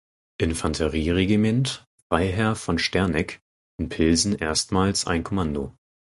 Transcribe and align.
Infanterieregiment 0.39 1.85
„Freiherr 2.09 2.55
von 2.55 2.79
Sterneck“ 2.79 3.39
in 3.77 3.89
Pilsen 3.89 4.33
erstmals 4.35 5.05
ein 5.05 5.23
Kommando. 5.23 5.75